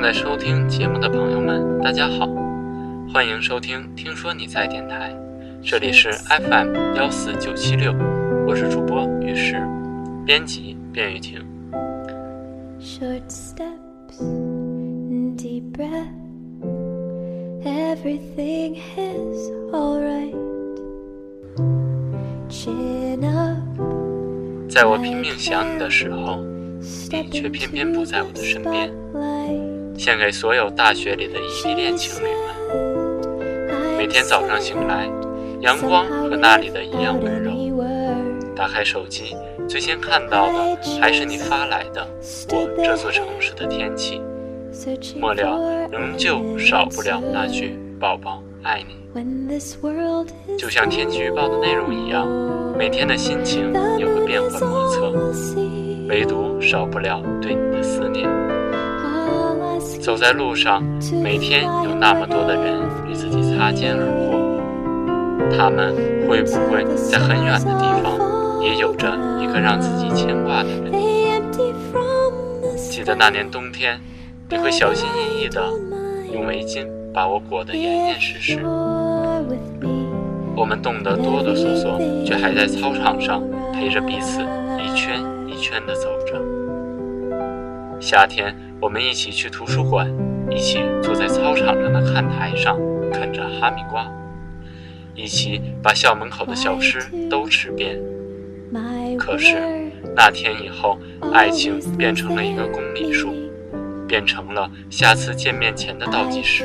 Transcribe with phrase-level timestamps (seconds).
[0.00, 2.26] 正在收听节目的朋友们，大家好，
[3.12, 5.14] 欢迎收听《听说你在电台》，
[5.70, 7.92] 这里是 FM 幺四九七六，
[8.46, 9.62] 我是主播于石，
[10.24, 11.44] 编辑卞玉婷。
[12.80, 14.22] Short steps,
[15.36, 16.08] deep breath.
[17.62, 20.34] Everything is alright.
[22.48, 26.38] Chin up, 在我拼命想你的时候，
[27.12, 28.90] 你却偏偏不在我的身边。
[30.00, 33.98] 献给所有大学里的异地恋情侣们。
[33.98, 35.06] 每天早上醒来，
[35.60, 37.50] 阳光和那里的一样温柔。
[38.56, 39.36] 打开手机，
[39.68, 42.08] 最先看到的还是你发来的
[42.50, 44.22] 我这座城市的天气。
[45.20, 45.60] 末了，
[45.92, 48.96] 仍旧少不了那句“宝宝爱你”。
[50.56, 52.26] 就像天气预报的内容一样，
[52.74, 55.12] 每天的心情也会变幻莫测，
[56.08, 58.26] 唯独少不了对你的思念。
[60.00, 60.82] 走在路上，
[61.22, 65.94] 每天有那么多的人与自己擦肩而过，他们
[66.26, 70.90] 会不会在很远的地方，也有着一个让自己牵挂的人？
[72.76, 74.00] 记得那年冬天，
[74.48, 75.62] 你会小心翼翼地
[76.32, 78.58] 用围巾把我裹得严严实实。
[80.56, 84.40] 我们冻得哆哆嗦嗦，却还在操场上陪着彼此
[84.78, 86.40] 一圈一圈地走着。
[88.00, 90.10] 夏天，我们一起去图书馆，
[90.50, 92.78] 一起坐在操场上的看台上
[93.12, 94.10] 啃着哈密瓜，
[95.14, 98.00] 一起把校门口的小吃都吃遍。
[99.18, 99.56] 可是
[100.16, 100.98] 那天以后，
[101.32, 103.34] 爱情变成了一个公里数，
[104.08, 106.64] 变成了下次见面前的倒计时。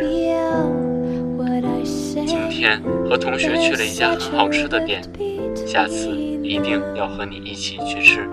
[2.25, 5.01] 今天和同学去了一家很好吃的店，
[5.67, 8.29] 下次一定要和你一起去吃。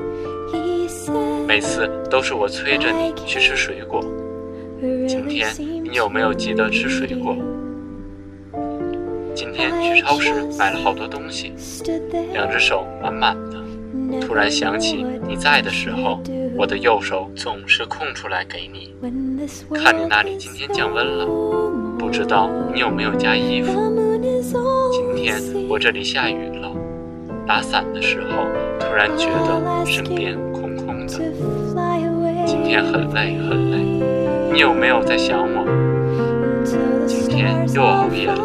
[1.52, 4.02] 每次都是我催着你去吃水果，
[5.06, 5.52] 今天
[5.84, 7.36] 你有没有记得吃水果？
[9.34, 11.52] 今天去超市买了好多东西，
[12.32, 14.18] 两只手满满的。
[14.18, 16.22] 突然想起你在的时候，
[16.56, 18.94] 我的右手总是空出来给你。
[19.74, 21.26] 看你那里今天降温了，
[21.98, 23.78] 不知道你有没有加衣服？
[24.90, 26.72] 今天我这里下雨了，
[27.46, 28.46] 打伞的时候
[28.80, 30.34] 突然觉得身边。
[32.46, 33.76] 今天很累很累，
[34.50, 35.66] 你有没有在想我？
[37.06, 38.38] 今天又熬夜了，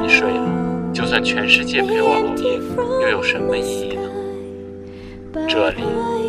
[0.00, 2.58] 你睡了，就算全世界陪我熬夜，
[3.02, 4.02] 又有什么意义呢？
[5.46, 5.82] 这里、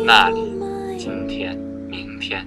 [0.04, 0.52] 那里，
[0.98, 1.56] 今天、
[1.88, 2.46] 明天，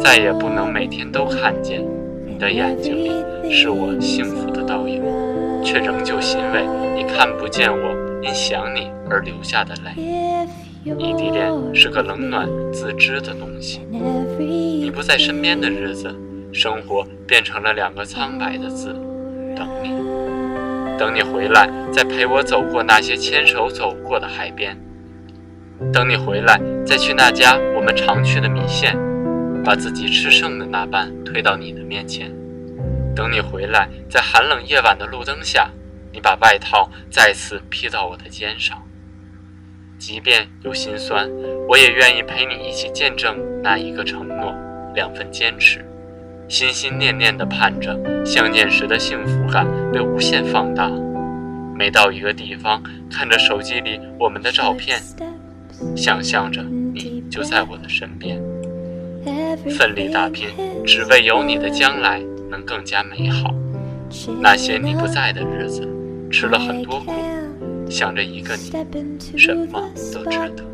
[0.00, 1.84] 再也不能每天都看见
[2.26, 3.12] 你的眼睛里
[3.48, 5.00] 是我幸福的倒影，
[5.62, 6.64] 却仍旧欣慰
[6.96, 10.48] 你看不见我因想你而流下的泪。
[10.84, 16.12] 异地恋是个冷暖自知的东西，你不在身边的日子，
[16.52, 18.92] 生活变成了两个苍白的字，
[19.54, 19.90] 等你，
[20.98, 24.76] 等你回来，再陪我走过那些牵手走过的海边。
[25.92, 28.98] 等你回来，再去那家我们常去的米线，
[29.64, 32.28] 把自己吃剩的那半推到你的面前。
[33.14, 35.70] 等你回来，在寒冷夜晚的路灯下，
[36.12, 38.76] 你把外套再次披到我的肩上。
[40.02, 41.30] 即便有心酸，
[41.68, 44.52] 我也愿意陪你一起见证那一个承诺，
[44.96, 45.84] 两份坚持，
[46.48, 47.96] 心心念念地盼着
[48.26, 50.90] 相见时的幸福感被无限放大。
[51.78, 55.00] 每到一个地方，看着手机里我们的照片。
[55.96, 58.42] 想象着你就在我的身边，
[59.78, 60.48] 奋力打拼，
[60.84, 62.20] 只为有你的将来
[62.50, 63.54] 能更加美好。
[64.40, 65.88] 那些你不在的日子，
[66.28, 67.12] 吃了很多苦，
[67.92, 68.70] 想着一个你，
[69.36, 70.64] 什么都值得。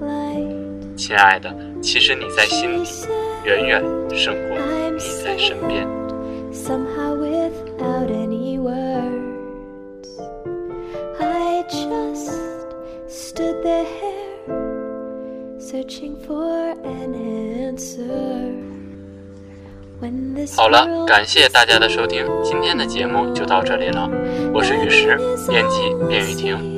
[0.96, 1.52] 亲爱的，
[1.82, 2.88] 其实你在心里，
[3.44, 3.82] 远远
[4.14, 4.56] 胜过
[4.92, 5.84] 你在身边。
[6.52, 10.08] Somehow without any words,
[11.18, 12.38] I just
[13.08, 13.84] stood there.
[15.58, 18.54] Searching for an answer.
[20.00, 24.08] When this 好了感谢大家的收听，今天的节目就到这里了。
[24.54, 25.16] 我是雨石，
[25.48, 26.77] 编辑卞雨婷，